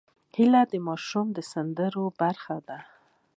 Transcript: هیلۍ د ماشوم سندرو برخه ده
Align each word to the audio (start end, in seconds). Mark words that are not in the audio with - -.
هیلۍ 0.37 0.63
د 0.71 0.73
ماشوم 0.87 1.27
سندرو 1.51 2.05
برخه 2.21 2.57
ده 2.67 2.77